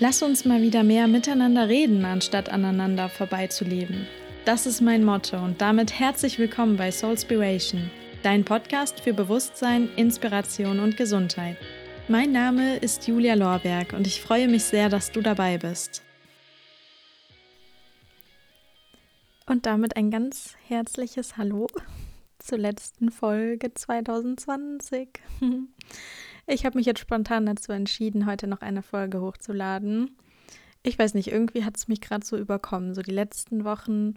Lass 0.00 0.22
uns 0.22 0.44
mal 0.44 0.60
wieder 0.60 0.82
mehr 0.82 1.06
miteinander 1.06 1.68
reden, 1.68 2.04
anstatt 2.04 2.48
aneinander 2.48 3.08
vorbeizuleben. 3.08 4.08
Das 4.44 4.66
ist 4.66 4.80
mein 4.80 5.04
Motto 5.04 5.36
und 5.36 5.60
damit 5.60 6.00
herzlich 6.00 6.36
willkommen 6.40 6.76
bei 6.76 6.90
Soulspiration, 6.90 7.90
dein 8.24 8.44
Podcast 8.44 8.98
für 8.98 9.14
Bewusstsein, 9.14 9.88
Inspiration 9.94 10.80
und 10.80 10.96
Gesundheit. 10.96 11.56
Mein 12.08 12.32
Name 12.32 12.76
ist 12.78 13.06
Julia 13.06 13.34
Lorberg 13.34 13.92
und 13.92 14.08
ich 14.08 14.20
freue 14.20 14.48
mich 14.48 14.64
sehr, 14.64 14.88
dass 14.88 15.12
du 15.12 15.20
dabei 15.20 15.58
bist. 15.58 16.02
Und 19.46 19.64
damit 19.64 19.96
ein 19.96 20.10
ganz 20.10 20.56
herzliches 20.66 21.36
Hallo 21.36 21.68
zur 22.40 22.58
letzten 22.58 23.12
Folge 23.12 23.72
2020. 23.72 25.08
Ich 26.46 26.66
habe 26.66 26.76
mich 26.76 26.86
jetzt 26.86 27.00
spontan 27.00 27.46
dazu 27.46 27.72
entschieden, 27.72 28.26
heute 28.26 28.46
noch 28.46 28.60
eine 28.60 28.82
Folge 28.82 29.20
hochzuladen. 29.20 30.16
Ich 30.82 30.98
weiß 30.98 31.14
nicht, 31.14 31.32
irgendwie 31.32 31.64
hat 31.64 31.76
es 31.76 31.88
mich 31.88 32.00
gerade 32.00 32.26
so 32.26 32.36
überkommen. 32.36 32.94
So 32.94 33.00
die 33.00 33.12
letzten 33.12 33.64
Wochen 33.64 34.14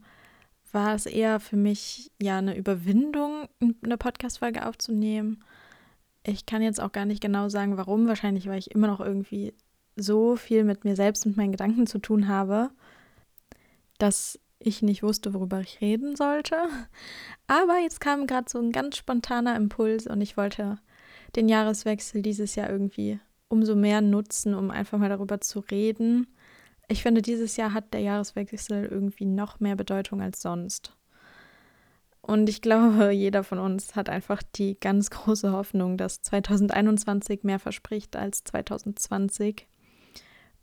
war 0.73 0.93
es 0.95 1.05
eher 1.05 1.39
für 1.39 1.55
mich 1.55 2.11
ja 2.21 2.37
eine 2.37 2.57
Überwindung, 2.57 3.47
eine 3.83 3.97
Podcast-Folge 3.97 4.65
aufzunehmen. 4.65 5.43
Ich 6.23 6.45
kann 6.45 6.61
jetzt 6.61 6.81
auch 6.81 6.91
gar 6.91 7.05
nicht 7.05 7.21
genau 7.21 7.47
sagen, 7.47 7.77
warum. 7.77 8.07
Wahrscheinlich, 8.07 8.47
weil 8.47 8.59
ich 8.59 8.71
immer 8.71 8.87
noch 8.87 8.99
irgendwie 8.99 9.53
so 9.95 10.35
viel 10.35 10.65
mit 10.65 10.83
mir 10.83 10.97
selbst 10.97 11.25
und 11.25 11.37
meinen 11.37 11.53
Gedanken 11.53 11.87
zu 11.87 11.99
tun 11.99 12.27
habe, 12.27 12.69
dass 13.97 14.37
ich 14.59 14.81
nicht 14.81 15.03
wusste, 15.03 15.33
worüber 15.33 15.61
ich 15.61 15.79
reden 15.79 16.17
sollte. 16.17 16.57
Aber 17.47 17.79
jetzt 17.79 18.01
kam 18.01 18.27
gerade 18.27 18.49
so 18.49 18.59
ein 18.59 18.73
ganz 18.73 18.97
spontaner 18.97 19.55
Impuls 19.55 20.05
und 20.05 20.19
ich 20.19 20.35
wollte 20.35 20.79
den 21.35 21.49
Jahreswechsel 21.49 22.21
dieses 22.21 22.55
Jahr 22.55 22.69
irgendwie 22.69 23.19
umso 23.49 23.75
mehr 23.75 24.01
nutzen, 24.01 24.53
um 24.53 24.71
einfach 24.71 24.97
mal 24.97 25.09
darüber 25.09 25.41
zu 25.41 25.59
reden. 25.59 26.27
Ich 26.87 27.01
finde, 27.01 27.21
dieses 27.21 27.57
Jahr 27.57 27.73
hat 27.73 27.93
der 27.93 28.01
Jahreswechsel 28.01 28.85
irgendwie 28.85 29.25
noch 29.25 29.59
mehr 29.59 29.75
Bedeutung 29.75 30.21
als 30.21 30.41
sonst. 30.41 30.97
Und 32.21 32.49
ich 32.49 32.61
glaube, 32.61 33.11
jeder 33.13 33.43
von 33.43 33.59
uns 33.59 33.95
hat 33.95 34.09
einfach 34.09 34.43
die 34.43 34.79
ganz 34.79 35.09
große 35.09 35.51
Hoffnung, 35.51 35.97
dass 35.97 36.21
2021 36.21 37.43
mehr 37.43 37.59
verspricht 37.59 38.15
als 38.15 38.43
2020 38.43 39.67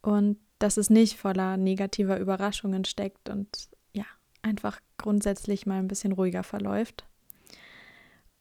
und 0.03 0.39
dass 0.59 0.77
es 0.77 0.89
nicht 0.91 1.17
voller 1.19 1.57
negativer 1.57 2.19
Überraschungen 2.19 2.85
steckt 2.85 3.29
und 3.29 3.49
ja, 3.93 4.05
einfach 4.43 4.81
grundsätzlich 4.99 5.67
mal 5.67 5.79
ein 5.79 5.89
bisschen 5.89 6.13
ruhiger 6.13 6.43
verläuft. 6.43 7.07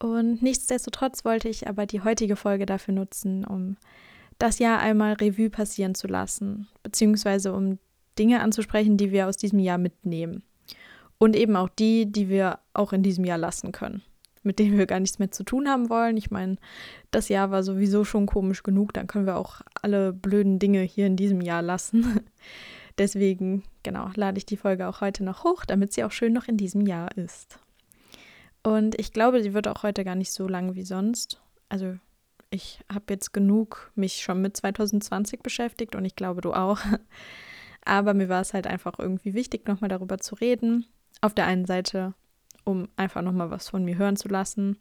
Und 0.03 0.41
nichtsdestotrotz 0.41 1.23
wollte 1.23 1.47
ich 1.47 1.69
aber 1.69 1.85
die 1.85 2.01
heutige 2.01 2.35
Folge 2.35 2.65
dafür 2.65 2.93
nutzen, 2.93 3.45
um 3.45 3.77
das 4.37 4.59
Jahr 4.59 4.79
einmal 4.79 5.13
Revue 5.13 5.49
passieren 5.49 5.95
zu 5.95 6.07
lassen, 6.07 6.67
beziehungsweise 6.83 7.53
um 7.53 7.79
Dinge 8.19 8.41
anzusprechen, 8.41 8.97
die 8.97 9.13
wir 9.13 9.29
aus 9.29 9.37
diesem 9.37 9.59
Jahr 9.59 9.77
mitnehmen. 9.77 10.43
Und 11.19 11.37
eben 11.37 11.55
auch 11.55 11.69
die, 11.69 12.11
die 12.11 12.27
wir 12.27 12.59
auch 12.73 12.91
in 12.91 13.01
diesem 13.01 13.23
Jahr 13.23 13.37
lassen 13.37 13.71
können, 13.71 14.01
mit 14.41 14.59
denen 14.59 14.77
wir 14.77 14.87
gar 14.87 14.99
nichts 14.99 15.19
mehr 15.19 15.31
zu 15.31 15.45
tun 15.45 15.69
haben 15.69 15.89
wollen. 15.89 16.17
Ich 16.17 16.29
meine, 16.29 16.57
das 17.11 17.29
Jahr 17.29 17.49
war 17.51 17.63
sowieso 17.63 18.03
schon 18.03 18.25
komisch 18.25 18.61
genug, 18.61 18.91
dann 18.91 19.07
können 19.07 19.25
wir 19.25 19.37
auch 19.37 19.61
alle 19.81 20.11
blöden 20.11 20.59
Dinge 20.59 20.81
hier 20.81 21.07
in 21.07 21.15
diesem 21.15 21.39
Jahr 21.39 21.61
lassen. 21.61 22.19
Deswegen, 22.97 23.63
genau, 23.83 24.09
lade 24.15 24.37
ich 24.37 24.45
die 24.45 24.57
Folge 24.57 24.85
auch 24.89 24.99
heute 24.99 25.23
noch 25.23 25.45
hoch, 25.45 25.63
damit 25.63 25.93
sie 25.93 26.03
auch 26.03 26.11
schön 26.11 26.33
noch 26.33 26.49
in 26.49 26.57
diesem 26.57 26.85
Jahr 26.85 27.15
ist. 27.17 27.57
Und 28.63 28.97
ich 28.99 29.11
glaube, 29.11 29.43
sie 29.43 29.53
wird 29.53 29.67
auch 29.67 29.83
heute 29.83 30.05
gar 30.05 30.15
nicht 30.15 30.31
so 30.31 30.47
lang 30.47 30.73
wie 30.75 30.85
sonst. 30.85 31.41
Also 31.67 31.97
ich 32.49 32.79
habe 32.91 33.05
jetzt 33.09 33.33
genug 33.33 33.91
mich 33.95 34.21
schon 34.21 34.41
mit 34.41 34.55
2020 34.55 35.41
beschäftigt 35.41 35.95
und 35.95 36.05
ich 36.05 36.15
glaube, 36.15 36.41
du 36.41 36.53
auch. 36.53 36.79
Aber 37.85 38.13
mir 38.13 38.29
war 38.29 38.41
es 38.41 38.53
halt 38.53 38.65
einfach 38.65 38.97
irgendwie 38.97 39.33
wichtig, 39.33 39.67
nochmal 39.67 39.89
darüber 39.89 40.17
zu 40.17 40.35
reden. 40.35 40.85
Auf 41.19 41.33
der 41.33 41.45
einen 41.45 41.65
Seite, 41.65 42.13
um 42.63 42.87
einfach 42.95 43.21
nochmal 43.21 43.51
was 43.51 43.69
von 43.69 43.83
mir 43.83 43.97
hören 43.97 44.15
zu 44.15 44.29
lassen. 44.29 44.77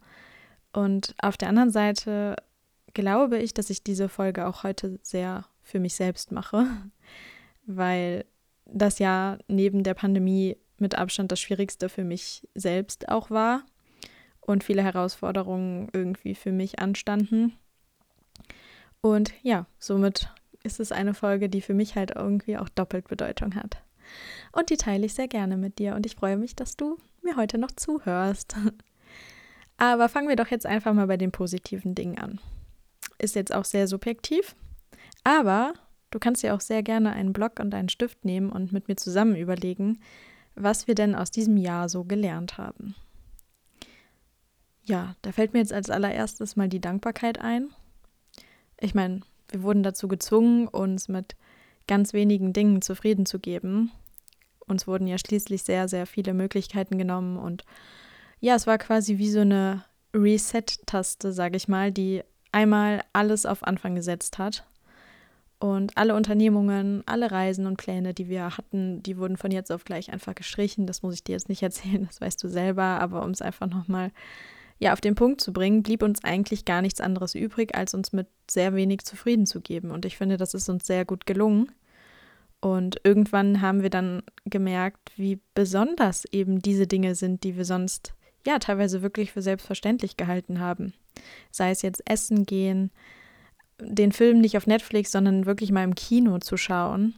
Und 0.72 1.14
auf 1.20 1.36
der 1.36 1.48
anderen 1.48 1.72
Seite 1.72 2.36
glaube 2.94 3.38
ich, 3.38 3.52
dass 3.52 3.70
ich 3.70 3.82
diese 3.82 4.08
Folge 4.08 4.46
auch 4.46 4.62
heute 4.62 5.00
sehr 5.02 5.46
für 5.62 5.80
mich 5.80 5.96
selbst 5.96 6.30
mache, 6.30 6.66
weil 7.66 8.24
das 8.66 9.00
Jahr 9.00 9.38
neben 9.48 9.82
der 9.82 9.94
Pandemie 9.94 10.56
mit 10.78 10.94
Abstand 10.94 11.32
das 11.32 11.40
Schwierigste 11.40 11.88
für 11.88 12.04
mich 12.04 12.46
selbst 12.54 13.08
auch 13.08 13.30
war 13.30 13.64
und 14.42 14.64
viele 14.64 14.82
Herausforderungen 14.82 15.88
irgendwie 15.92 16.34
für 16.34 16.53
mich 16.53 16.78
anstanden. 16.80 17.54
Und 19.00 19.32
ja, 19.42 19.66
somit 19.78 20.28
ist 20.62 20.80
es 20.80 20.92
eine 20.92 21.14
Folge, 21.14 21.48
die 21.48 21.60
für 21.60 21.75
mich 21.75 21.97
halt 21.97 22.12
irgendwie 22.14 22.58
auch 22.58 22.69
doppelt 22.69 23.08
Bedeutung 23.08 23.54
hat. 23.54 23.82
Und 24.52 24.70
die 24.70 24.76
teile 24.76 25.06
ich 25.06 25.14
sehr 25.14 25.28
gerne 25.28 25.56
mit 25.56 25.78
dir 25.78 25.94
und 25.94 26.06
ich 26.06 26.16
freue 26.16 26.36
mich, 26.36 26.54
dass 26.54 26.76
du 26.76 26.98
mir 27.22 27.36
heute 27.36 27.58
noch 27.58 27.70
zuhörst. 27.70 28.56
Aber 29.76 30.08
fangen 30.08 30.28
wir 30.28 30.36
doch 30.36 30.48
jetzt 30.48 30.66
einfach 30.66 30.92
mal 30.92 31.06
bei 31.06 31.16
den 31.16 31.32
positiven 31.32 31.94
Dingen 31.94 32.19
an. 32.19 32.38
Ist 33.19 33.34
jetzt 33.34 33.54
auch 33.54 33.64
sehr 33.64 33.88
subjektiv, 33.88 34.54
aber 35.25 35.75
du 36.10 36.19
kannst 36.19 36.42
dir 36.42 36.54
auch 36.54 36.60
sehr 36.60 36.82
gerne 36.82 37.12
einen 37.12 37.32
Block 37.32 37.58
und 37.60 37.75
einen 37.75 37.88
Stift 37.88 38.25
nehmen 38.25 38.50
und 38.50 38.72
mit 38.72 38.88
mir 38.88 38.97
zusammen 38.97 39.36
überlegen, 39.36 40.00
was 40.54 40.86
wir 40.86 40.94
denn 40.94 41.14
aus 41.14 41.31
diesem 41.31 41.56
Jahr 41.56 41.88
so 41.88 42.04
gelernt 42.04 42.58
haben. 42.58 42.94
Ja, 44.84 45.15
da 45.22 45.32
fällt 45.32 45.53
mir 45.53 45.60
jetzt 45.60 45.72
als 45.72 45.91
allererstes 45.91 46.56
mal 46.56 46.69
die 46.69 46.81
Dankbarkeit 46.81 47.41
ein. 47.41 47.69
Ich 48.81 48.94
meine, 48.94 49.20
wir 49.48 49.62
wurden 49.62 49.82
dazu 49.82 50.09
gezwungen, 50.09 50.66
uns 50.66 51.09
mit 51.09 51.37
ganz 51.87 52.12
wenigen 52.12 52.53
Dingen 52.53 52.82
zufrieden 52.82 53.26
zu 53.26 53.38
geben. 53.38 53.93
Uns 54.66 54.87
wurden 54.87 55.06
ja 55.06 55.19
schließlich 55.19 55.62
sehr, 55.62 55.88
sehr 55.88 56.06
viele 56.06 56.34
Möglichkeiten 56.34 56.98
genommen 56.98 57.37
und 57.37 57.65
ja, 58.41 58.56
es 58.56 58.66
war 58.66 58.78
quasi 58.78 59.19
wie 59.19 59.31
so 59.31 59.41
eine 59.41 59.84
Reset-Taste, 60.15 61.32
sage 61.32 61.56
ich 61.56 61.69
mal, 61.69 61.93
die 61.93 62.22
einmal 62.50 63.03
alles 63.12 63.47
auf 63.47 63.64
Anfang 63.64 63.94
gesetzt 63.94 64.38
hat. 64.38 64.64
Und 65.60 65.97
alle 65.97 66.16
Unternehmungen, 66.16 67.04
alle 67.06 67.31
Reisen 67.31 67.66
und 67.66 67.76
Pläne, 67.76 68.14
die 68.14 68.28
wir 68.28 68.56
hatten, 68.56 69.00
die 69.04 69.16
wurden 69.16 69.37
von 69.37 69.53
jetzt 69.53 69.70
auf 69.70 69.84
gleich 69.84 70.12
einfach 70.12 70.34
gestrichen. 70.34 70.88
Das 70.88 71.03
muss 71.03 71.14
ich 71.14 71.22
dir 71.22 71.32
jetzt 71.32 71.49
nicht 71.49 71.62
erzählen, 71.62 72.04
das 72.04 72.20
weißt 72.20 72.43
du 72.43 72.49
selber, 72.49 72.82
aber 72.82 73.22
um 73.22 73.31
es 73.31 73.43
einfach 73.43 73.69
nochmal 73.69 74.10
ja, 74.82 74.93
auf 74.93 75.00
den 75.00 75.15
Punkt 75.15 75.41
zu 75.41 75.53
bringen, 75.53 75.84
blieb 75.84 76.03
uns 76.03 76.25
eigentlich 76.25 76.65
gar 76.65 76.82
nichts 76.82 77.00
anderes 77.00 77.37
übrig, 77.37 77.76
als 77.76 77.94
uns 77.94 78.12
mit 78.12 78.26
sehr 78.50 78.75
wenig 78.75 79.04
zufrieden 79.04 79.47
zu 79.47 79.60
geben. 79.60 79.93
Und 79.93 80.04
ich 80.04 80.16
finde, 80.16 80.37
das 80.37 80.54
ist 80.54 80.69
uns 80.69 80.88
sehr 80.88 81.04
gut 81.04 81.25
gelungen. 81.25 81.70
Und 82.60 82.97
irgendwann 83.04 83.60
haben 83.60 83.82
wir 83.82 83.91
dann 83.91 84.25
gemerkt, 84.44 85.12
wie 85.15 85.38
besonders 85.54 86.25
eben 86.32 86.59
diese 86.59 86.88
Dinge 86.88 87.15
sind, 87.15 87.44
die 87.44 87.56
wir 87.56 87.65
sonst 87.65 88.12
ja 88.44 88.59
teilweise 88.59 89.03
wirklich 89.03 89.31
für 89.31 89.41
selbstverständlich 89.41 90.16
gehalten 90.16 90.59
haben. 90.59 90.94
Sei 91.53 91.70
es 91.70 91.82
jetzt 91.82 92.03
Essen 92.10 92.44
gehen, 92.44 92.91
den 93.78 94.10
Film 94.10 94.41
nicht 94.41 94.56
auf 94.56 94.66
Netflix, 94.66 95.12
sondern 95.12 95.47
wirklich 95.47 95.70
mal 95.70 95.84
im 95.84 95.94
Kino 95.94 96.41
zu 96.41 96.56
schauen 96.56 97.14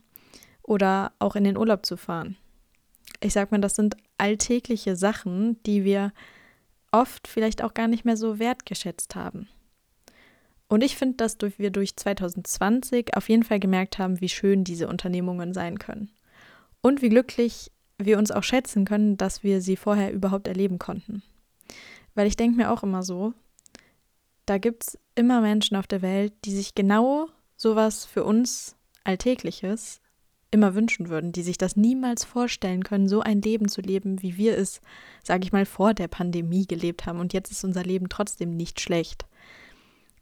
oder 0.62 1.12
auch 1.18 1.34
in 1.34 1.44
den 1.44 1.56
Urlaub 1.56 1.86
zu 1.86 1.96
fahren. 1.96 2.36
Ich 3.22 3.32
sag 3.32 3.52
mal, 3.52 3.60
das 3.62 3.74
sind 3.74 3.96
alltägliche 4.18 4.96
Sachen, 4.96 5.62
die 5.62 5.84
wir 5.84 6.12
oft 6.94 7.26
vielleicht 7.26 7.62
auch 7.62 7.74
gar 7.74 7.88
nicht 7.88 8.04
mehr 8.04 8.16
so 8.16 8.38
wertgeschätzt 8.38 9.14
haben. 9.16 9.48
Und 10.68 10.82
ich 10.82 10.96
finde, 10.96 11.16
dass 11.16 11.36
wir 11.40 11.70
durch 11.70 11.96
2020 11.96 13.16
auf 13.16 13.28
jeden 13.28 13.42
Fall 13.42 13.60
gemerkt 13.60 13.98
haben, 13.98 14.20
wie 14.20 14.28
schön 14.28 14.64
diese 14.64 14.88
Unternehmungen 14.88 15.52
sein 15.52 15.78
können. 15.78 16.10
Und 16.80 17.02
wie 17.02 17.08
glücklich 17.08 17.70
wir 17.98 18.18
uns 18.18 18.30
auch 18.30 18.42
schätzen 18.42 18.84
können, 18.84 19.16
dass 19.16 19.42
wir 19.42 19.60
sie 19.60 19.76
vorher 19.76 20.12
überhaupt 20.12 20.48
erleben 20.48 20.78
konnten. 20.78 21.22
Weil 22.14 22.26
ich 22.26 22.36
denke 22.36 22.56
mir 22.56 22.70
auch 22.70 22.82
immer 22.82 23.02
so, 23.02 23.34
da 24.46 24.58
gibt 24.58 24.84
es 24.84 24.98
immer 25.14 25.40
Menschen 25.40 25.76
auf 25.76 25.86
der 25.86 26.02
Welt, 26.02 26.32
die 26.44 26.54
sich 26.54 26.74
genau 26.74 27.28
sowas 27.56 28.04
für 28.04 28.24
uns 28.24 28.76
Alltägliches 29.04 30.00
immer 30.54 30.74
wünschen 30.76 31.08
würden, 31.08 31.32
die 31.32 31.42
sich 31.42 31.58
das 31.58 31.74
niemals 31.74 32.24
vorstellen 32.24 32.84
können, 32.84 33.08
so 33.08 33.20
ein 33.20 33.42
Leben 33.42 33.68
zu 33.68 33.80
leben, 33.80 34.22
wie 34.22 34.36
wir 34.36 34.56
es, 34.56 34.80
sage 35.24 35.42
ich 35.44 35.52
mal, 35.52 35.66
vor 35.66 35.94
der 35.94 36.06
Pandemie 36.06 36.64
gelebt 36.64 37.06
haben. 37.06 37.18
Und 37.18 37.32
jetzt 37.32 37.50
ist 37.50 37.64
unser 37.64 37.82
Leben 37.82 38.08
trotzdem 38.08 38.56
nicht 38.56 38.80
schlecht. 38.80 39.26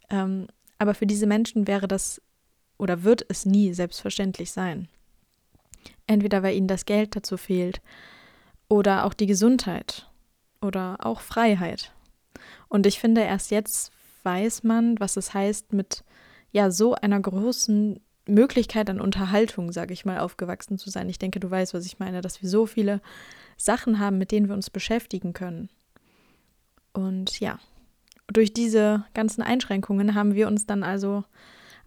Ähm, 0.09 0.47
aber 0.79 0.95
für 0.95 1.05
diese 1.05 1.27
Menschen 1.27 1.67
wäre 1.67 1.87
das 1.87 2.19
oder 2.79 3.03
wird 3.03 3.23
es 3.29 3.45
nie 3.45 3.73
selbstverständlich 3.73 4.51
sein. 4.51 4.89
Entweder 6.07 6.41
weil 6.41 6.55
ihnen 6.55 6.67
das 6.67 6.85
Geld 6.85 7.15
dazu 7.15 7.37
fehlt 7.37 7.79
oder 8.67 9.05
auch 9.05 9.13
die 9.13 9.27
Gesundheit 9.27 10.09
oder 10.61 10.97
auch 11.05 11.21
Freiheit. 11.21 11.93
Und 12.69 12.87
ich 12.87 12.99
finde, 12.99 13.21
erst 13.21 13.51
jetzt 13.51 13.91
weiß 14.23 14.63
man, 14.63 14.99
was 14.99 15.15
es 15.15 15.35
heißt, 15.35 15.73
mit 15.73 16.03
ja 16.51 16.71
so 16.71 16.95
einer 16.95 17.19
großen 17.19 17.99
Möglichkeit 18.25 18.89
an 18.89 19.01
Unterhaltung, 19.01 19.71
sage 19.71 19.93
ich 19.93 20.05
mal, 20.05 20.19
aufgewachsen 20.19 20.77
zu 20.77 20.89
sein. 20.89 21.09
Ich 21.09 21.19
denke, 21.19 21.39
du 21.39 21.49
weißt, 21.49 21.73
was 21.73 21.85
ich 21.85 21.99
meine, 21.99 22.21
dass 22.21 22.41
wir 22.41 22.49
so 22.49 22.65
viele 22.65 23.01
Sachen 23.57 23.99
haben, 23.99 24.17
mit 24.17 24.31
denen 24.31 24.47
wir 24.47 24.55
uns 24.55 24.69
beschäftigen 24.69 25.33
können. 25.33 25.69
Und 26.93 27.39
ja, 27.39 27.59
durch 28.27 28.53
diese 28.53 29.05
ganzen 29.13 29.41
Einschränkungen 29.41 30.15
haben 30.15 30.35
wir 30.35 30.47
uns 30.47 30.65
dann 30.65 30.83
also 30.83 31.23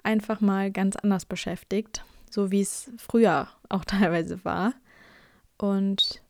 einfach 0.02 0.40
mal 0.40 0.70
ganz 0.70 0.96
anders 0.96 1.24
beschäftigt. 1.24 2.04
so 2.30 2.50
wie 2.50 2.60
es 2.60 2.90
früher 2.98 3.48
auch 3.68 3.84
teilweise 3.86 4.44
war. 4.44 4.74
Und 5.58 6.22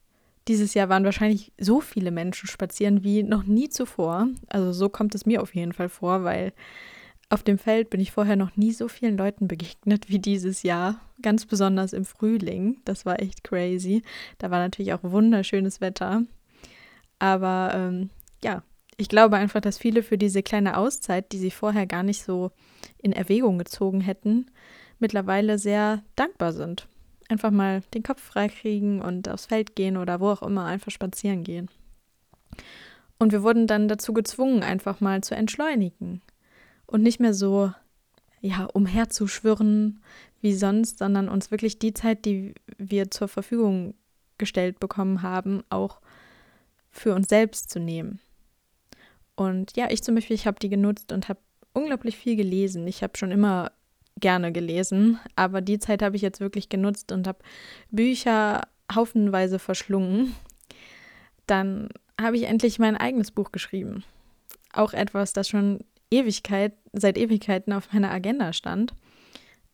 dieses 0.49 0.75
Jahr 0.75 0.89
waren 0.89 1.05
wahrscheinlich 1.05 1.53
so 1.59 1.81
viele 1.81 2.13
Menschen 2.13 2.47
spazieren 2.47 3.03
wie 3.03 3.25
noch 3.25 3.43
nie 3.45 3.69
zuvor. 3.69 4.29
Also 4.49 4.73
so 4.73 4.89
kommt 4.89 5.15
es 5.15 5.27
mir 5.27 5.43
auf 5.43 5.55
jeden 5.55 5.73
Fall 5.73 5.89
vor, 5.89 6.23
weil 6.23 6.53
auf 7.29 7.43
dem 7.43 7.59
Feld 7.59 7.91
bin 7.91 8.01
ich 8.01 8.13
vorher 8.13 8.37
noch 8.37 8.57
nie 8.57 8.73
so 8.73 8.89
vielen 8.89 9.17
Leuten 9.17 9.49
begegnet 9.49 10.09
wie 10.09 10.21
dieses 10.21 10.63
Jahr. 10.63 11.01
Ganz 11.23 11.45
besonders 11.45 11.93
im 11.93 12.05
Frühling. 12.05 12.81
Das 12.85 13.05
war 13.05 13.21
echt 13.21 13.43
crazy. 13.43 14.03
Da 14.39 14.51
war 14.51 14.61
natürlich 14.61 14.93
auch 14.93 15.03
wunderschönes 15.03 15.81
Wetter. 15.81 16.23
Aber 17.19 17.73
ähm, 17.75 18.11
ja, 18.45 18.63
ich 18.97 19.09
glaube 19.09 19.37
einfach, 19.37 19.61
dass 19.61 19.79
viele 19.79 20.03
für 20.03 20.19
diese 20.19 20.43
kleine 20.43 20.77
Auszeit, 20.77 21.33
die 21.33 21.39
sie 21.39 21.51
vorher 21.51 21.87
gar 21.87 22.05
nicht 22.05 22.23
so 22.23 22.53
in 22.99 23.13
Erwägung 23.13 23.59
gezogen 23.59 24.01
hätten, 24.01 24.47
mittlerweile 25.01 25.59
sehr 25.59 26.05
dankbar 26.15 26.53
sind. 26.53 26.87
Einfach 27.29 27.51
mal 27.51 27.83
den 27.93 28.05
Kopf 28.05 28.23
freikriegen 28.23 29.03
und 29.03 29.29
aufs 29.29 29.47
Feld 29.47 29.75
gehen 29.75 29.97
oder 29.97 30.21
wo 30.21 30.31
auch 30.31 30.43
immer 30.43 30.67
einfach 30.67 30.93
spazieren 30.93 31.43
gehen. 31.43 31.69
Und 33.19 33.33
wir 33.33 33.43
wurden 33.43 33.67
dann 33.67 33.89
dazu 33.89 34.13
gezwungen, 34.13 34.63
einfach 34.63 35.01
mal 35.01 35.23
zu 35.23 35.35
entschleunigen 35.35 36.23
und 36.87 37.03
nicht 37.03 37.21
mehr 37.21 37.35
so, 37.35 37.73
ja, 38.41 38.65
umherzuschwirren 38.73 40.01
wie 40.41 40.55
sonst, 40.55 40.99
sondern 40.99 41.29
uns 41.29 41.51
wirklich 41.51 41.79
die 41.79 41.95
Zeit, 41.95 42.25
die 42.25 42.55
wir 42.79 43.11
zur 43.11 43.29
Verfügung 43.29 43.95
gestellt 44.39 44.79
bekommen 44.81 45.23
haben, 45.23 45.63
auch 45.71 46.01
für 46.91 47.15
uns 47.15 47.29
selbst 47.29 47.71
zu 47.71 47.81
nehmen. 47.81 48.21
Und 49.35 49.77
ja, 49.77 49.91
ich 49.91 50.03
zum 50.03 50.15
Beispiel, 50.15 50.37
ich 50.37 50.47
habe 50.47 50.59
die 50.59 50.69
genutzt 50.69 51.13
und 51.13 51.29
habe 51.29 51.41
unglaublich 51.73 52.17
viel 52.17 52.37
gelesen. 52.37 52.87
Ich 52.87 53.03
habe 53.03 53.17
schon 53.17 53.31
immer 53.31 53.71
gerne 54.19 54.51
gelesen, 54.51 55.21
aber 55.37 55.61
die 55.61 55.79
Zeit 55.79 56.03
habe 56.03 56.17
ich 56.17 56.23
jetzt 56.23 56.41
wirklich 56.41 56.69
genutzt 56.69 57.13
und 57.13 57.27
habe 57.27 57.39
Bücher 57.91 58.63
haufenweise 58.95 59.59
verschlungen. 59.59 60.35
Dann 61.47 61.91
habe 62.21 62.37
ich 62.37 62.45
endlich 62.45 62.79
mein 62.79 62.97
eigenes 62.97 63.31
Buch 63.31 63.53
geschrieben. 63.53 64.05
Auch 64.73 64.95
etwas, 64.95 65.35
das 65.35 65.49
schon 65.49 65.81
Ewigkeit, 66.11 66.75
seit 66.93 67.19
Ewigkeiten 67.19 67.73
auf 67.73 67.93
meiner 67.93 68.11
Agenda 68.11 68.53
stand, 68.53 68.95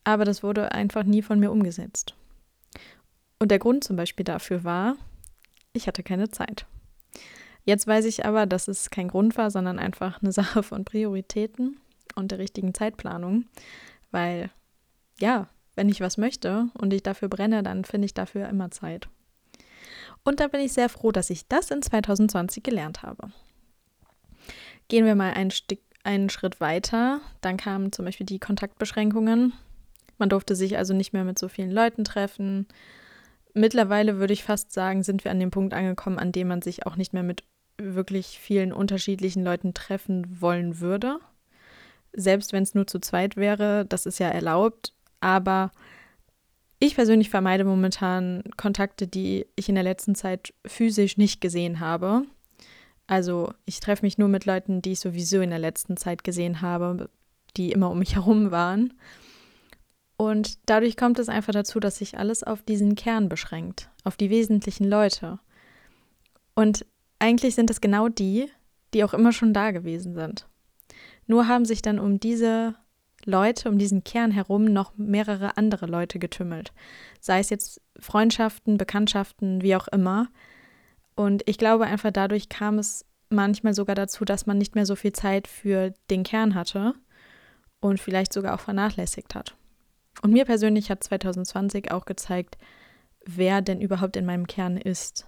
aber 0.04 0.24
das 0.24 0.42
wurde 0.42 0.72
einfach 0.72 1.04
nie 1.04 1.22
von 1.22 1.38
mir 1.38 1.50
umgesetzt. 1.50 2.14
Und 3.38 3.50
der 3.50 3.58
Grund 3.58 3.84
zum 3.84 3.96
Beispiel 3.96 4.24
dafür 4.24 4.64
war, 4.64 4.96
ich 5.72 5.86
hatte 5.86 6.02
keine 6.02 6.30
Zeit. 6.30 6.66
Jetzt 7.64 7.86
weiß 7.86 8.04
ich 8.06 8.26
aber, 8.26 8.46
dass 8.46 8.68
es 8.68 8.90
kein 8.90 9.08
Grund 9.08 9.36
war, 9.36 9.50
sondern 9.50 9.78
einfach 9.78 10.22
eine 10.22 10.32
Sache 10.32 10.62
von 10.62 10.84
Prioritäten 10.84 11.78
und 12.14 12.30
der 12.30 12.38
richtigen 12.38 12.74
Zeitplanung, 12.74 13.46
weil 14.10 14.50
ja, 15.18 15.48
wenn 15.74 15.88
ich 15.88 16.00
was 16.00 16.18
möchte 16.18 16.68
und 16.74 16.92
ich 16.92 17.02
dafür 17.02 17.28
brenne, 17.28 17.62
dann 17.62 17.84
finde 17.84 18.06
ich 18.06 18.14
dafür 18.14 18.48
immer 18.48 18.70
Zeit. 18.70 19.08
Und 20.24 20.40
da 20.40 20.48
bin 20.48 20.60
ich 20.60 20.72
sehr 20.72 20.88
froh, 20.88 21.12
dass 21.12 21.30
ich 21.30 21.48
das 21.48 21.70
in 21.70 21.82
2020 21.82 22.62
gelernt 22.62 23.02
habe. 23.02 23.32
Gehen 24.88 25.04
wir 25.04 25.14
mal 25.14 25.32
ein 25.32 25.50
Stück 25.50 25.80
einen 26.04 26.30
Schritt 26.30 26.60
weiter. 26.60 27.20
Dann 27.40 27.56
kamen 27.56 27.92
zum 27.92 28.04
Beispiel 28.04 28.26
die 28.26 28.38
Kontaktbeschränkungen. 28.38 29.52
Man 30.18 30.28
durfte 30.28 30.54
sich 30.54 30.76
also 30.76 30.94
nicht 30.94 31.12
mehr 31.12 31.24
mit 31.24 31.38
so 31.38 31.48
vielen 31.48 31.70
Leuten 31.70 32.04
treffen. 32.04 32.66
Mittlerweile 33.54 34.18
würde 34.18 34.32
ich 34.32 34.44
fast 34.44 34.72
sagen, 34.72 35.02
sind 35.02 35.24
wir 35.24 35.30
an 35.30 35.40
dem 35.40 35.50
Punkt 35.50 35.74
angekommen, 35.74 36.18
an 36.18 36.32
dem 36.32 36.48
man 36.48 36.62
sich 36.62 36.86
auch 36.86 36.96
nicht 36.96 37.12
mehr 37.12 37.22
mit 37.22 37.44
wirklich 37.78 38.38
vielen 38.38 38.72
unterschiedlichen 38.72 39.44
Leuten 39.44 39.74
treffen 39.74 40.40
wollen 40.40 40.80
würde. 40.80 41.18
Selbst 42.12 42.52
wenn 42.52 42.62
es 42.62 42.74
nur 42.74 42.86
zu 42.86 42.98
zweit 43.00 43.36
wäre, 43.36 43.84
das 43.86 44.06
ist 44.06 44.18
ja 44.18 44.28
erlaubt. 44.28 44.94
Aber 45.20 45.72
ich 46.78 46.94
persönlich 46.94 47.30
vermeide 47.30 47.64
momentan 47.64 48.42
Kontakte, 48.56 49.06
die 49.06 49.46
ich 49.56 49.68
in 49.68 49.74
der 49.74 49.84
letzten 49.84 50.14
Zeit 50.14 50.52
physisch 50.66 51.16
nicht 51.16 51.40
gesehen 51.40 51.80
habe. 51.80 52.24
Also 53.12 53.52
ich 53.66 53.80
treffe 53.80 54.06
mich 54.06 54.16
nur 54.16 54.28
mit 54.28 54.46
Leuten, 54.46 54.80
die 54.80 54.92
ich 54.92 55.00
sowieso 55.00 55.42
in 55.42 55.50
der 55.50 55.58
letzten 55.58 55.98
Zeit 55.98 56.24
gesehen 56.24 56.62
habe, 56.62 57.10
die 57.58 57.70
immer 57.70 57.90
um 57.90 57.98
mich 57.98 58.14
herum 58.14 58.50
waren. 58.50 58.94
Und 60.16 60.58
dadurch 60.64 60.96
kommt 60.96 61.18
es 61.18 61.28
einfach 61.28 61.52
dazu, 61.52 61.78
dass 61.78 61.98
sich 61.98 62.16
alles 62.16 62.42
auf 62.42 62.62
diesen 62.62 62.94
Kern 62.94 63.28
beschränkt, 63.28 63.90
auf 64.04 64.16
die 64.16 64.30
wesentlichen 64.30 64.88
Leute. 64.88 65.40
Und 66.54 66.86
eigentlich 67.18 67.54
sind 67.54 67.68
es 67.68 67.82
genau 67.82 68.08
die, 68.08 68.48
die 68.94 69.04
auch 69.04 69.12
immer 69.12 69.32
schon 69.32 69.52
da 69.52 69.72
gewesen 69.72 70.14
sind. 70.14 70.48
Nur 71.26 71.48
haben 71.48 71.66
sich 71.66 71.82
dann 71.82 71.98
um 71.98 72.18
diese 72.18 72.76
Leute, 73.26 73.68
um 73.68 73.76
diesen 73.76 74.04
Kern 74.04 74.30
herum 74.30 74.64
noch 74.64 74.96
mehrere 74.96 75.58
andere 75.58 75.84
Leute 75.84 76.18
getümmelt. 76.18 76.72
Sei 77.20 77.40
es 77.40 77.50
jetzt 77.50 77.82
Freundschaften, 78.00 78.78
Bekanntschaften, 78.78 79.60
wie 79.60 79.76
auch 79.76 79.88
immer. 79.88 80.30
Und 81.14 81.42
ich 81.46 81.58
glaube 81.58 81.86
einfach, 81.86 82.10
dadurch 82.10 82.48
kam 82.48 82.78
es 82.78 83.04
manchmal 83.28 83.74
sogar 83.74 83.94
dazu, 83.94 84.24
dass 84.24 84.46
man 84.46 84.58
nicht 84.58 84.74
mehr 84.74 84.86
so 84.86 84.96
viel 84.96 85.12
Zeit 85.12 85.48
für 85.48 85.92
den 86.10 86.22
Kern 86.22 86.54
hatte 86.54 86.94
und 87.80 88.00
vielleicht 88.00 88.32
sogar 88.32 88.54
auch 88.54 88.60
vernachlässigt 88.60 89.34
hat. 89.34 89.56
Und 90.22 90.32
mir 90.32 90.44
persönlich 90.44 90.90
hat 90.90 91.02
2020 91.02 91.90
auch 91.90 92.04
gezeigt, 92.04 92.58
wer 93.24 93.62
denn 93.62 93.80
überhaupt 93.80 94.16
in 94.16 94.26
meinem 94.26 94.46
Kern 94.46 94.76
ist. 94.76 95.26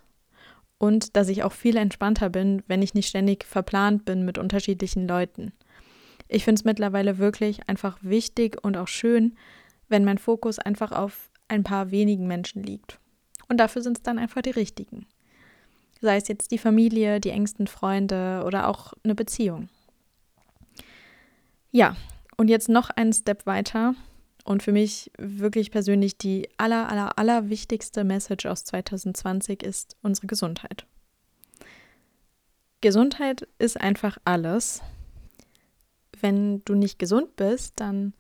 Und 0.78 1.16
dass 1.16 1.28
ich 1.28 1.42
auch 1.42 1.52
viel 1.52 1.76
entspannter 1.76 2.28
bin, 2.28 2.62
wenn 2.66 2.82
ich 2.82 2.94
nicht 2.94 3.08
ständig 3.08 3.44
verplant 3.44 4.04
bin 4.04 4.25
mit 4.25 4.38
unterschiedlichen 4.38 5.08
Leuten. 5.08 5.52
Ich 6.28 6.44
finde 6.44 6.58
es 6.58 6.64
mittlerweile 6.64 7.19
wirklich 7.19 7.69
einfach 7.69 7.98
wichtig 8.02 8.62
und 8.62 8.76
auch 8.76 8.88
schön, 8.88 9.36
wenn 9.88 10.04
mein 10.04 10.19
Fokus 10.19 10.58
einfach 10.58 10.92
auf 10.92 11.31
ein 11.48 11.62
paar 11.62 11.90
wenigen 11.90 12.26
Menschen 12.26 12.62
liegt. 12.62 12.98
Und 13.48 13.58
dafür 13.58 13.82
sind 13.82 13.98
es 13.98 14.02
dann 14.02 14.19
einfach 14.19 14.42
die 14.42 14.50
richtigen 14.50 15.06
sei 16.05 16.17
es 16.17 16.29
jetzt 16.29 16.53
die 16.53 16.59
Familie, 16.59 17.21
die 17.21 17.31
engsten 17.31 17.67
Freunde 17.67 18.45
oder 18.47 18.69
auch 18.69 18.93
eine 19.03 19.15
Beziehung. 19.15 19.69
Ja, 21.73 21.97
und 22.37 22.49
jetzt 22.49 22.69
noch 22.69 22.91
einen 22.91 23.12
Step 23.12 23.47
weiter 23.47 23.95
und 24.45 24.62
für 24.62 24.73
mich 24.73 25.11
wirklich 25.19 25.71
persönlich 25.71 26.17
die 26.19 26.49
aller, 26.56 26.89
aller, 26.89 27.19
aller 27.19 27.49
wichtigste 27.49 28.05
Message 28.05 28.47
aus 28.47 28.65
2020 28.65 29.62
ist 29.62 29.97
unsere 30.03 30.27
Gesundheit. 30.27 30.87
Gesundheit 32.81 33.49
ist 33.59 33.81
einfach 33.81 34.19
alles. 34.25 34.83
Wenn 36.20 36.63
du 36.65 36.75
nicht 36.75 36.99
gesund 36.99 37.34
bist, 37.37 37.73
dann 37.77 38.13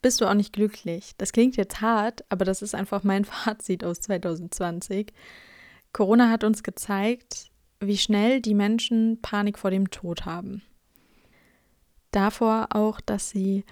bist 0.00 0.20
du 0.20 0.26
auch 0.26 0.34
nicht 0.34 0.52
glücklich. 0.52 1.12
Das 1.18 1.32
klingt 1.32 1.56
jetzt 1.56 1.80
hart, 1.80 2.24
aber 2.28 2.44
das 2.44 2.62
ist 2.62 2.74
einfach 2.74 3.02
mein 3.02 3.24
Fazit 3.26 3.84
aus 3.84 4.00
2020. 4.00 5.12
Corona 5.92 6.30
hat 6.30 6.44
uns 6.44 6.62
gezeigt, 6.62 7.50
wie 7.80 7.98
schnell 7.98 8.40
die 8.40 8.54
Menschen 8.54 9.20
Panik 9.22 9.58
vor 9.58 9.70
dem 9.70 9.90
Tod 9.90 10.24
haben. 10.26 10.62
Davor 12.10 12.68
auch, 12.70 13.00
dass 13.00 13.30
sie 13.30 13.64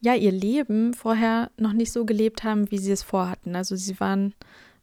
ja 0.00 0.14
ihr 0.14 0.32
Leben 0.32 0.94
vorher 0.94 1.50
noch 1.56 1.72
nicht 1.72 1.92
so 1.92 2.04
gelebt 2.04 2.44
haben, 2.44 2.70
wie 2.70 2.78
sie 2.78 2.92
es 2.92 3.02
vorhatten. 3.02 3.56
Also 3.56 3.76
sie 3.76 3.98
waren 4.00 4.34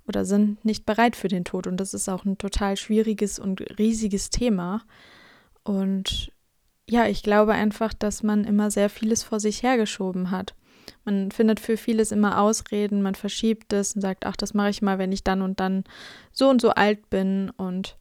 oder 0.08 0.26
sind 0.26 0.64
nicht 0.64 0.86
bereit 0.86 1.16
für 1.16 1.28
den 1.28 1.44
Tod 1.44 1.68
und 1.68 1.78
das 1.78 1.94
ist 1.94 2.08
auch 2.08 2.26
ein 2.26 2.38
total 2.38 2.78
schwieriges 2.78 3.40
und 3.40 3.62
riesiges 3.78 4.30
Thema. 4.30 4.84
Und 5.64 6.32
ja, 6.90 7.08
ich 7.08 7.24
glaube 7.24 7.54
einfach, 7.54 7.94
dass 7.94 8.24
man 8.24 8.46
immer 8.46 8.72
sehr 8.72 8.90
vieles 8.90 9.24
vor 9.24 9.40
sich 9.40 9.64
hergeschoben 9.64 10.32
hat. 10.32 10.56
Man 11.06 11.32
findet 11.32 11.60
für 11.60 11.78
vieles 11.78 12.12
immer 12.12 12.40
Ausreden, 12.40 13.02
man 13.02 13.16
verschiebt 13.16 13.74
es 13.74 13.96
und 13.96 14.02
sagt, 14.02 14.26
ach, 14.26 14.36
das 14.36 14.54
mache 14.54 14.70
ich 14.70 14.82
mal, 14.82 15.00
wenn 15.00 15.12
ich 15.12 15.24
dann 15.24 15.42
und 15.42 15.60
dann 15.60 15.84
so 16.32 16.50
und 16.50 16.62
so 16.62 16.72
alt 16.72 17.10
bin. 17.10 17.50
Und 17.52 17.98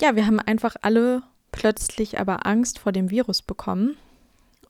ja, 0.00 0.16
wir 0.16 0.26
haben 0.26 0.40
einfach 0.40 0.76
alle 0.82 1.22
plötzlich 1.52 2.18
aber 2.18 2.46
Angst 2.46 2.78
vor 2.78 2.92
dem 2.92 3.10
Virus 3.10 3.42
bekommen. 3.42 3.96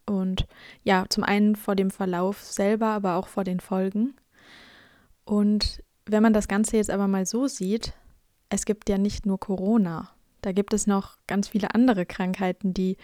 Und 0.06 0.46
ja, 0.84 1.04
zum 1.08 1.22
einen 1.22 1.54
vor 1.54 1.76
dem 1.76 1.90
Verlauf 1.90 2.42
selber, 2.42 2.86
aber 2.86 3.16
auch 3.16 3.28
vor 3.28 3.44
den 3.44 3.60
Folgen. 3.60 4.14
Und 5.24 5.82
wenn 6.06 6.22
man 6.22 6.32
das 6.32 6.48
Ganze 6.48 6.78
jetzt 6.78 6.90
aber 6.90 7.06
mal 7.06 7.26
so 7.26 7.46
sieht, 7.46 7.92
es 8.48 8.64
gibt 8.64 8.88
ja 8.88 8.96
nicht 8.96 9.26
nur 9.26 9.38
Corona. 9.38 10.10
Da 10.40 10.52
gibt 10.52 10.72
es 10.72 10.86
noch 10.86 11.18
ganz 11.26 11.48
viele 11.48 11.74
andere 11.74 12.06
Krankheiten, 12.06 12.72
die 12.72 12.96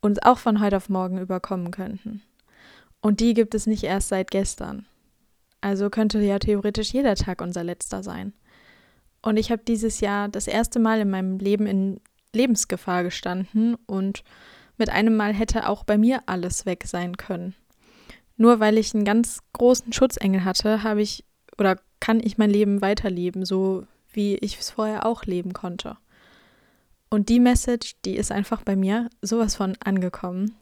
uns 0.00 0.22
auch 0.22 0.38
von 0.38 0.60
heute 0.60 0.78
auf 0.78 0.88
morgen 0.88 1.18
überkommen 1.18 1.70
könnten. 1.70 2.22
Und 3.00 3.20
die 3.20 3.34
gibt 3.34 3.54
es 3.54 3.66
nicht 3.66 3.84
erst 3.84 4.08
seit 4.08 4.30
gestern. 4.30 4.86
Also 5.60 5.90
könnte 5.90 6.20
ja 6.20 6.38
theoretisch 6.38 6.92
jeder 6.92 7.14
Tag 7.14 7.40
unser 7.40 7.64
letzter 7.64 8.02
sein. 8.02 8.32
Und 9.22 9.36
ich 9.36 9.50
habe 9.50 9.62
dieses 9.66 10.00
Jahr 10.00 10.28
das 10.28 10.46
erste 10.46 10.78
Mal 10.78 11.00
in 11.00 11.10
meinem 11.10 11.38
Leben 11.38 11.66
in 11.66 12.00
Lebensgefahr 12.32 13.02
gestanden 13.02 13.76
und 13.86 14.22
mit 14.76 14.90
einem 14.90 15.16
Mal 15.16 15.32
hätte 15.34 15.68
auch 15.68 15.84
bei 15.84 15.98
mir 15.98 16.22
alles 16.26 16.66
weg 16.66 16.84
sein 16.86 17.16
können. 17.16 17.54
Nur 18.36 18.60
weil 18.60 18.76
ich 18.76 18.94
einen 18.94 19.04
ganz 19.04 19.40
großen 19.54 19.92
Schutzengel 19.92 20.44
hatte, 20.44 20.82
habe 20.82 21.02
ich 21.02 21.24
oder 21.58 21.80
kann 22.00 22.20
ich 22.20 22.38
mein 22.38 22.50
Leben 22.50 22.82
weiterleben, 22.82 23.44
so 23.44 23.86
wie 24.12 24.36
ich 24.36 24.58
es 24.58 24.70
vorher 24.70 25.06
auch 25.06 25.24
leben 25.24 25.52
konnte. 25.54 25.96
Und 27.08 27.28
die 27.28 27.40
Message, 27.40 27.94
die 28.04 28.16
ist 28.16 28.30
einfach 28.30 28.62
bei 28.62 28.76
mir 28.76 29.08
sowas 29.22 29.56
von 29.56 29.76
angekommen. 29.82 30.54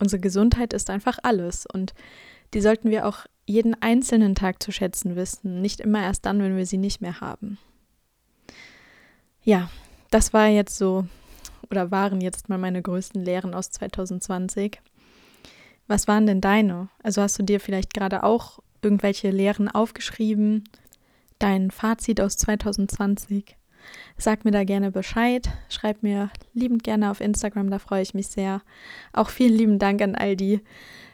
Unsere 0.00 0.20
Gesundheit 0.20 0.72
ist 0.72 0.90
einfach 0.90 1.18
alles 1.22 1.66
und 1.66 1.94
die 2.54 2.60
sollten 2.60 2.90
wir 2.90 3.06
auch 3.06 3.26
jeden 3.46 3.80
einzelnen 3.80 4.34
Tag 4.34 4.62
zu 4.62 4.72
schätzen 4.72 5.14
wissen, 5.14 5.60
nicht 5.60 5.80
immer 5.80 6.02
erst 6.02 6.26
dann, 6.26 6.40
wenn 6.40 6.56
wir 6.56 6.66
sie 6.66 6.78
nicht 6.78 7.00
mehr 7.00 7.20
haben. 7.20 7.58
Ja, 9.42 9.70
das 10.10 10.32
war 10.32 10.48
jetzt 10.48 10.76
so 10.76 11.06
oder 11.70 11.90
waren 11.90 12.20
jetzt 12.20 12.48
mal 12.48 12.58
meine 12.58 12.82
größten 12.82 13.22
Lehren 13.22 13.54
aus 13.54 13.70
2020. 13.70 14.80
Was 15.86 16.08
waren 16.08 16.26
denn 16.26 16.40
deine? 16.40 16.88
Also 17.02 17.22
hast 17.22 17.38
du 17.38 17.42
dir 17.42 17.60
vielleicht 17.60 17.94
gerade 17.94 18.22
auch 18.22 18.60
irgendwelche 18.82 19.30
Lehren 19.30 19.68
aufgeschrieben? 19.68 20.64
Dein 21.38 21.70
Fazit 21.70 22.20
aus 22.20 22.36
2020? 22.36 23.56
Sag 24.16 24.44
mir 24.44 24.50
da 24.50 24.64
gerne 24.64 24.90
Bescheid. 24.90 25.48
Schreib 25.68 26.02
mir 26.02 26.30
liebend 26.52 26.82
gerne 26.82 27.10
auf 27.10 27.20
Instagram, 27.20 27.70
da 27.70 27.78
freue 27.78 28.02
ich 28.02 28.14
mich 28.14 28.28
sehr. 28.28 28.62
Auch 29.12 29.30
vielen 29.30 29.54
lieben 29.54 29.78
Dank 29.78 30.02
an 30.02 30.14
all 30.14 30.36
die 30.36 30.60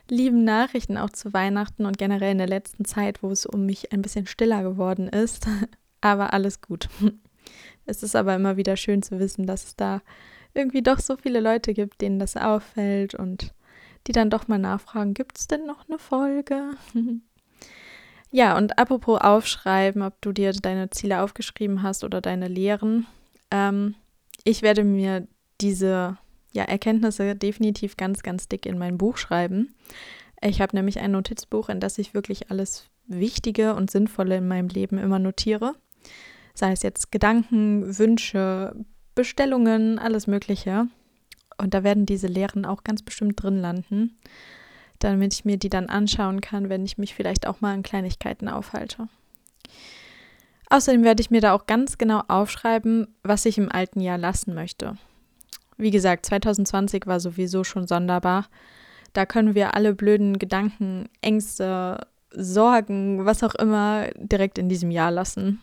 lieben 0.08 0.44
Nachrichten 0.44 0.96
auch 0.96 1.11
zu 1.11 1.32
Weihnachten 1.32 1.85
und 1.85 1.99
generell 1.99 2.32
in 2.32 2.38
der 2.38 2.46
letzten 2.46 2.85
Zeit, 2.85 3.23
wo 3.23 3.30
es 3.30 3.46
um 3.46 3.66
mich 3.66 3.92
ein 3.92 4.02
bisschen 4.02 4.26
stiller 4.26 4.62
geworden 4.62 5.08
ist. 5.08 5.46
Aber 6.00 6.32
alles 6.32 6.61
gut. 6.61 6.88
Es 7.88 8.02
ist 8.02 8.16
aber 8.16 8.35
immer 8.35 8.56
wieder 8.56 8.76
schön 8.76 9.02
zu 9.02 9.20
wissen, 9.20 9.46
dass 9.46 9.62
es 9.62 9.76
da 9.76 10.02
irgendwie 10.54 10.82
doch 10.82 10.99
so 10.99 11.16
viele 11.16 11.38
Leute 11.38 11.73
gibt, 11.73 12.00
denen 12.00 12.18
das 12.18 12.37
auffällt 12.37 13.14
und 13.14 13.54
die 14.08 14.12
dann 14.12 14.28
doch 14.28 14.49
mal 14.49 14.58
nachfragen, 14.58 15.14
gibt 15.14 15.38
es 15.38 15.46
denn 15.46 15.66
noch 15.66 15.88
eine 15.88 16.00
Folge? 16.00 16.73
ja, 18.30 18.56
und 18.56 18.78
apropos 18.78 19.21
aufschreiben, 19.21 20.02
ob 20.02 20.21
du 20.21 20.33
dir 20.33 20.52
deine 20.52 20.90
Ziele 20.90 21.23
aufgeschrieben 21.23 21.83
hast 21.83 22.04
oder 22.04 22.21
deine 22.21 22.49
Lehren. 22.49 23.06
Ähm, 23.50 23.95
ich 24.45 24.62
werde 24.62 24.85
mir 24.85 25.26
diese 25.61 26.18
ja, 26.52 26.64
Erkenntnisse 26.64 27.35
definitiv 27.37 27.97
ganz, 27.97 28.23
ganz 28.23 28.49
dick 28.49 28.66
in 28.66 28.78
mein 28.78 28.99
Buch 28.99 29.16
schreiben. 29.16 29.75
Ich 30.42 30.61
habe 30.61 30.76
nämlich 30.76 31.00
ein 31.00 31.12
Notizbuch, 31.12 31.68
in 31.68 31.80
das 31.80 31.99
ich 31.99 32.14
wirklich 32.14 32.50
alles 32.50 32.88
Wichtige 33.06 33.75
und 33.75 33.90
Sinnvolle 33.90 34.38
in 34.38 34.49
meinem 34.49 34.68
Leben 34.68 34.99
immer 34.99 35.18
notiere. 35.18 35.75
Sei 36.54 36.73
es 36.73 36.83
jetzt 36.83 37.12
Gedanken, 37.12 37.99
Wünsche, 37.99 38.75
Bestellungen, 39.14 39.99
alles 39.99 40.26
Mögliche. 40.26 40.88
Und 41.59 41.75
da 41.75 41.85
werden 41.85 42.06
diese 42.06 42.26
Lehren 42.26 42.64
auch 42.64 42.85
ganz 42.85 43.02
bestimmt 43.02 43.42
drin 43.42 43.59
landen, 43.59 44.18
damit 44.99 45.35
ich 45.35 45.45
mir 45.45 45.57
die 45.57 45.69
dann 45.69 45.88
anschauen 45.88 46.41
kann, 46.41 46.69
wenn 46.69 46.85
ich 46.85 46.99
mich 46.99 47.15
vielleicht 47.15 47.47
auch 47.47 47.61
mal 47.61 47.75
an 47.75 47.83
Kleinigkeiten 47.83 48.49
aufhalte. 48.49 49.09
Außerdem 50.69 51.05
werde 51.05 51.21
ich 51.21 51.31
mir 51.31 51.41
da 51.41 51.53
auch 51.53 51.67
ganz 51.67 51.97
genau 51.99 52.23
aufschreiben, 52.29 53.15
was 53.23 53.45
ich 53.47 53.59
im 53.59 53.71
alten 53.71 54.00
Jahr 54.00 54.19
lassen 54.19 54.55
möchte. 54.55 54.97
Wie 55.76 55.91
gesagt, 55.91 56.26
2020 56.26 57.07
war 57.07 57.21
sowieso 57.21 57.62
schon 57.62 57.87
sonderbar. 57.87 58.49
Da 59.12 59.26
können 59.26 59.55
wir 59.55 59.75
alle 59.75 59.95
blöden 59.95 60.38
Gedanken, 60.38 61.09
Ängste, 61.21 62.07
Sorgen, 62.31 63.25
was 63.25 63.43
auch 63.43 63.55
immer 63.55 64.09
direkt 64.17 64.59
in 64.59 64.69
diesem 64.69 64.91
Jahr 64.91 65.11
lassen. 65.11 65.62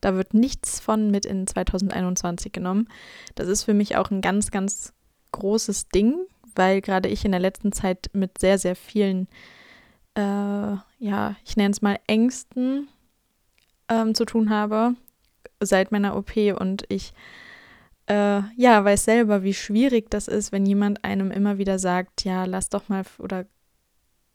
Da 0.00 0.14
wird 0.14 0.34
nichts 0.34 0.80
von 0.80 1.10
mit 1.10 1.26
in 1.26 1.46
2021 1.46 2.52
genommen. 2.52 2.88
Das 3.34 3.48
ist 3.48 3.64
für 3.64 3.74
mich 3.74 3.96
auch 3.96 4.10
ein 4.10 4.20
ganz, 4.20 4.50
ganz 4.50 4.92
großes 5.32 5.88
Ding, 5.88 6.14
weil 6.56 6.80
gerade 6.80 7.08
ich 7.08 7.24
in 7.24 7.32
der 7.32 7.40
letzten 7.40 7.72
Zeit 7.72 8.10
mit 8.12 8.38
sehr, 8.38 8.58
sehr 8.58 8.76
vielen, 8.76 9.28
äh, 10.14 10.20
ja, 10.98 11.36
ich 11.44 11.56
nenne 11.56 11.70
es 11.72 11.82
mal 11.82 11.98
Ängsten 12.06 12.88
ähm, 13.88 14.14
zu 14.14 14.24
tun 14.24 14.50
habe 14.50 14.94
seit 15.60 15.92
meiner 15.92 16.16
OP 16.16 16.36
und 16.58 16.84
ich 16.88 17.12
äh, 18.06 18.42
ja, 18.56 18.84
weiß 18.84 19.04
selber, 19.04 19.42
wie 19.42 19.54
schwierig 19.54 20.10
das 20.10 20.28
ist, 20.28 20.52
wenn 20.52 20.66
jemand 20.66 21.04
einem 21.04 21.30
immer 21.30 21.58
wieder 21.58 21.78
sagt, 21.78 22.24
ja, 22.24 22.44
lass 22.44 22.68
doch 22.68 22.88
mal 22.88 23.04
oder 23.18 23.46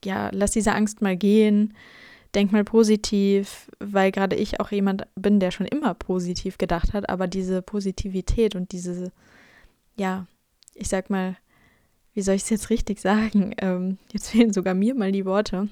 ja, 0.03 0.29
lass 0.31 0.51
diese 0.51 0.73
Angst 0.73 1.01
mal 1.01 1.17
gehen, 1.17 1.75
denk 2.33 2.51
mal 2.51 2.63
positiv, 2.63 3.69
weil 3.79 4.11
gerade 4.11 4.35
ich 4.35 4.59
auch 4.59 4.71
jemand 4.71 5.07
bin, 5.15 5.39
der 5.39 5.51
schon 5.51 5.67
immer 5.67 5.93
positiv 5.93 6.57
gedacht 6.57 6.93
hat, 6.93 7.09
aber 7.09 7.27
diese 7.27 7.61
Positivität 7.61 8.55
und 8.55 8.71
diese, 8.71 9.11
ja, 9.97 10.25
ich 10.73 10.87
sag 10.87 11.09
mal, 11.09 11.35
wie 12.19 12.23
soll 12.23 12.35
ich 12.35 12.43
es 12.43 12.49
jetzt 12.49 12.69
richtig 12.69 12.99
sagen? 12.99 13.55
Ähm, 13.59 13.97
jetzt 14.11 14.31
fehlen 14.31 14.51
sogar 14.51 14.73
mir 14.73 14.93
mal 14.93 15.13
die 15.13 15.23
Worte. 15.23 15.69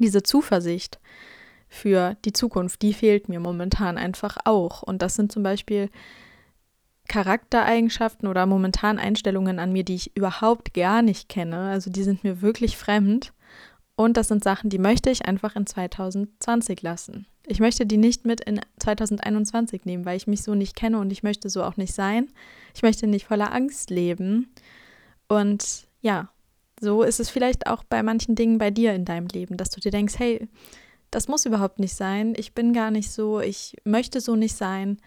Diese 0.00 0.24
Zuversicht 0.24 0.98
für 1.68 2.16
die 2.24 2.32
Zukunft, 2.32 2.82
die 2.82 2.92
fehlt 2.92 3.28
mir 3.28 3.38
momentan 3.38 3.96
einfach 3.96 4.36
auch. 4.44 4.82
Und 4.82 5.00
das 5.00 5.14
sind 5.14 5.30
zum 5.30 5.44
Beispiel 5.44 5.88
Charaktereigenschaften 7.06 8.26
oder 8.26 8.46
momentan 8.46 8.98
Einstellungen 8.98 9.60
an 9.60 9.72
mir, 9.72 9.84
die 9.84 9.94
ich 9.94 10.16
überhaupt 10.16 10.74
gar 10.74 11.02
nicht 11.02 11.28
kenne. 11.28 11.68
Also 11.68 11.88
die 11.88 12.02
sind 12.02 12.24
mir 12.24 12.42
wirklich 12.42 12.76
fremd. 12.76 13.32
Und 13.94 14.16
das 14.16 14.26
sind 14.26 14.42
Sachen, 14.42 14.70
die 14.70 14.78
möchte 14.78 15.08
ich 15.10 15.26
einfach 15.26 15.54
in 15.54 15.66
2020 15.66 16.82
lassen. 16.82 17.26
Ich 17.46 17.60
möchte 17.60 17.86
die 17.86 17.96
nicht 17.96 18.26
mit 18.26 18.40
in 18.40 18.60
2021 18.80 19.84
nehmen, 19.84 20.04
weil 20.04 20.16
ich 20.16 20.26
mich 20.26 20.42
so 20.42 20.56
nicht 20.56 20.74
kenne 20.74 20.98
und 20.98 21.12
ich 21.12 21.22
möchte 21.22 21.48
so 21.48 21.62
auch 21.62 21.76
nicht 21.76 21.94
sein. 21.94 22.26
Ich 22.74 22.82
möchte 22.82 23.06
nicht 23.06 23.26
voller 23.26 23.54
Angst 23.54 23.90
leben. 23.90 24.48
Und 25.30 25.86
ja, 26.00 26.28
so 26.80 27.04
ist 27.04 27.20
es 27.20 27.30
vielleicht 27.30 27.68
auch 27.68 27.84
bei 27.84 28.02
manchen 28.02 28.34
Dingen 28.34 28.58
bei 28.58 28.72
dir 28.72 28.94
in 28.94 29.04
deinem 29.04 29.28
Leben, 29.28 29.56
dass 29.56 29.70
du 29.70 29.78
dir 29.78 29.92
denkst, 29.92 30.18
hey, 30.18 30.48
das 31.12 31.28
muss 31.28 31.46
überhaupt 31.46 31.78
nicht 31.78 31.94
sein. 31.94 32.34
Ich 32.36 32.52
bin 32.52 32.72
gar 32.72 32.90
nicht 32.90 33.12
so, 33.12 33.38
ich 33.38 33.76
möchte 33.84 34.20
so 34.20 34.34
nicht 34.34 34.56
sein. 34.56 34.98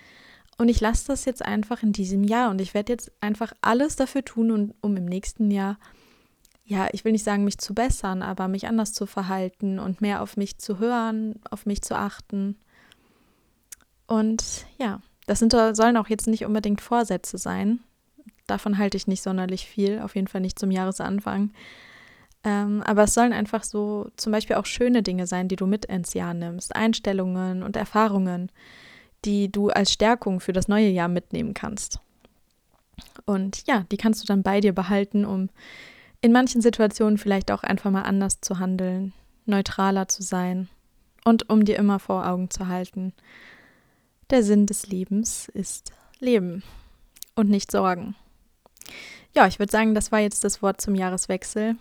Und 0.58 0.70
ich 0.70 0.80
lasse 0.80 1.08
das 1.08 1.26
jetzt 1.26 1.44
einfach 1.44 1.84
in 1.84 1.92
diesem 1.92 2.24
Jahr 2.24 2.52
und 2.52 2.62
ich 2.62 2.74
werde 2.74 2.94
jetzt 2.94 3.12
einfach 3.20 3.52
alles 3.60 3.98
dafür 3.98 4.24
tun, 4.24 4.52
um, 4.52 4.74
um 4.80 4.96
im 4.96 5.06
nächsten 5.06 5.52
Jahr, 5.52 5.78
ja, 6.64 6.88
ich 6.94 7.04
will 7.04 7.12
nicht 7.12 7.26
sagen, 7.26 7.44
mich 7.44 7.58
zu 7.58 7.74
bessern, 7.74 8.22
aber 8.22 8.48
mich 8.48 8.66
anders 8.68 8.94
zu 8.94 9.06
verhalten 9.06 9.78
und 9.78 10.00
mehr 10.00 10.22
auf 10.22 10.38
mich 10.38 10.58
zu 10.58 10.80
hören, 10.80 11.42
auf 11.52 11.66
mich 11.66 11.82
zu 11.82 11.98
achten. 11.98 12.56
Und 14.08 14.68
ja, 14.78 15.02
das 15.26 15.40
sind, 15.40 15.52
sollen 15.52 15.98
auch 15.98 16.08
jetzt 16.08 16.28
nicht 16.28 16.46
unbedingt 16.46 16.80
Vorsätze 16.80 17.38
sein. 17.38 17.82
Davon 18.54 18.78
halte 18.78 18.98
ich 18.98 19.08
nicht 19.08 19.24
sonderlich 19.24 19.66
viel, 19.66 20.00
auf 20.00 20.14
jeden 20.14 20.28
Fall 20.28 20.40
nicht 20.40 20.60
zum 20.60 20.70
Jahresanfang. 20.70 21.50
Ähm, 22.44 22.84
aber 22.84 23.06
es 23.06 23.16
sollen 23.16 23.34
einfach 23.34 23.64
so 23.64 24.12
zum 24.16 24.32
Beispiel 24.32 24.58
auch 24.58 24.68
schöne 24.68 25.02
Dinge 25.02 25.26
sein, 25.26 25.48
die 25.48 25.56
du 25.56 25.66
mit 25.66 25.86
ins 25.86 26.14
Jahr 26.14 26.36
nimmst. 26.36 26.76
Einstellungen 26.76 27.64
und 27.64 27.76
Erfahrungen, 27.76 28.52
die 29.26 29.52
du 29.52 29.70
als 29.70 29.92
Stärkung 29.92 30.40
für 30.40 30.54
das 30.54 30.68
neue 30.68 30.90
Jahr 30.90 31.08
mitnehmen 31.08 31.56
kannst. 31.56 32.00
Und 33.26 33.66
ja, 33.66 33.88
die 33.92 33.98
kannst 33.98 34.22
du 34.22 34.28
dann 34.28 34.44
bei 34.44 34.60
dir 34.60 34.72
behalten, 34.72 35.26
um 35.26 35.50
in 36.22 36.32
manchen 36.32 36.62
Situationen 36.62 37.18
vielleicht 37.18 37.50
auch 37.52 37.64
einfach 37.64 37.90
mal 37.90 38.04
anders 38.04 38.40
zu 38.40 38.60
handeln, 38.60 39.14
neutraler 39.48 40.08
zu 40.08 40.22
sein 40.22 40.70
und 41.26 41.50
um 41.50 41.66
dir 41.66 41.78
immer 41.78 41.98
vor 41.98 42.28
Augen 42.28 42.52
zu 42.52 42.68
halten, 42.68 43.14
der 44.30 44.44
Sinn 44.44 44.68
des 44.68 44.86
Lebens 44.86 45.50
ist 45.50 45.92
Leben 46.20 46.62
und 47.34 47.50
nicht 47.50 47.72
Sorgen. 47.72 48.16
Ja, 49.36 49.48
ich 49.48 49.60
würde 49.60 49.72
sagen, 49.72 49.96
das 49.96 50.12
war 50.12 50.20
jetzt 50.20 50.44
das 50.44 50.62
Wort 50.62 50.80
zum 50.80 50.96
Jahreswechsel. 50.96 51.76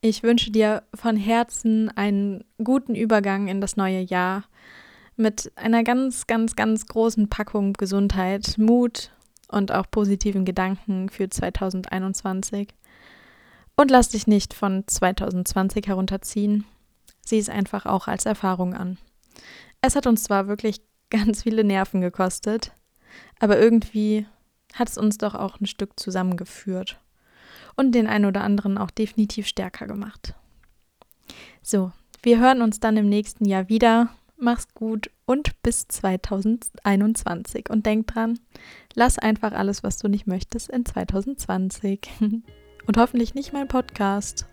Ich 0.00 0.22
wünsche 0.22 0.50
dir 0.50 0.82
von 0.94 1.16
Herzen 1.16 1.88
einen 1.90 2.44
guten 2.62 2.94
Übergang 2.94 3.48
in 3.48 3.60
das 3.60 3.76
neue 3.76 4.00
Jahr 4.00 4.44
mit 5.16 5.52
einer 5.56 5.84
ganz, 5.84 6.26
ganz, 6.26 6.56
ganz 6.56 6.86
großen 6.86 7.28
Packung 7.28 7.74
Gesundheit, 7.74 8.58
Mut 8.58 9.12
und 9.48 9.70
auch 9.72 9.90
positiven 9.90 10.44
Gedanken 10.44 11.08
für 11.08 11.28
2021. 11.28 12.74
Und 13.76 13.90
lass 13.90 14.08
dich 14.08 14.26
nicht 14.26 14.54
von 14.54 14.84
2020 14.86 15.86
herunterziehen. 15.86 16.64
Sieh 17.24 17.38
es 17.38 17.48
einfach 17.48 17.86
auch 17.86 18.08
als 18.08 18.26
Erfahrung 18.26 18.74
an. 18.74 18.98
Es 19.80 19.96
hat 19.96 20.06
uns 20.06 20.24
zwar 20.24 20.48
wirklich 20.48 20.80
ganz 21.10 21.42
viele 21.42 21.64
Nerven 21.64 22.00
gekostet, 22.00 22.72
aber 23.38 23.58
irgendwie 23.58 24.26
hat 24.74 24.88
es 24.88 24.98
uns 24.98 25.18
doch 25.18 25.34
auch 25.34 25.60
ein 25.60 25.66
Stück 25.66 25.98
zusammengeführt 25.98 26.98
und 27.76 27.92
den 27.92 28.06
einen 28.06 28.26
oder 28.26 28.42
anderen 28.42 28.78
auch 28.78 28.90
definitiv 28.90 29.46
stärker 29.46 29.86
gemacht. 29.86 30.34
So, 31.62 31.92
wir 32.22 32.38
hören 32.38 32.62
uns 32.62 32.80
dann 32.80 32.96
im 32.96 33.08
nächsten 33.08 33.44
Jahr 33.44 33.68
wieder 33.68 34.10
mach's 34.42 34.74
gut 34.74 35.10
und 35.24 35.62
bis 35.62 35.88
2021. 35.88 37.70
Und 37.70 37.86
denk 37.86 38.08
dran, 38.08 38.38
lass 38.94 39.18
einfach 39.18 39.52
alles, 39.52 39.82
was 39.82 39.98
du 39.98 40.08
nicht 40.08 40.26
möchtest, 40.26 40.68
in 40.68 40.84
2020. 40.84 42.10
und 42.20 42.96
hoffentlich 42.96 43.34
nicht 43.34 43.52
mein 43.52 43.68
Podcast. 43.68 44.46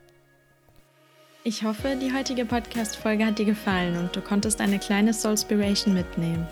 Ich 1.44 1.64
hoffe, 1.64 1.98
die 2.00 2.14
heutige 2.14 2.46
Podcast-Folge 2.46 3.26
hat 3.26 3.40
dir 3.40 3.46
gefallen 3.46 3.98
und 3.98 4.16
du 4.16 4.22
konntest 4.22 4.62
eine 4.62 4.78
kleine 4.78 5.14
Soulspiration 5.14 5.94
mitnehmen. 5.94 6.46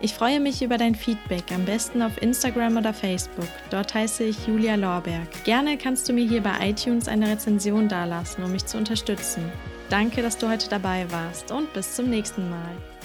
Ich 0.00 0.14
freue 0.14 0.38
mich 0.38 0.62
über 0.62 0.78
dein 0.78 0.94
Feedback, 0.94 1.50
am 1.52 1.64
besten 1.64 2.02
auf 2.02 2.22
Instagram 2.22 2.76
oder 2.76 2.94
Facebook. 2.94 3.48
Dort 3.70 3.94
heiße 3.94 4.22
ich 4.22 4.46
Julia 4.46 4.76
Lorberg. 4.76 5.42
Gerne 5.42 5.76
kannst 5.76 6.08
du 6.08 6.12
mir 6.12 6.24
hier 6.24 6.40
bei 6.40 6.70
iTunes 6.70 7.08
eine 7.08 7.28
Rezension 7.28 7.88
dalassen, 7.88 8.44
um 8.44 8.52
mich 8.52 8.64
zu 8.64 8.78
unterstützen. 8.78 9.50
Danke, 9.90 10.22
dass 10.22 10.38
du 10.38 10.48
heute 10.48 10.68
dabei 10.68 11.10
warst 11.10 11.50
und 11.50 11.72
bis 11.72 11.96
zum 11.96 12.10
nächsten 12.10 12.48
Mal. 12.48 12.97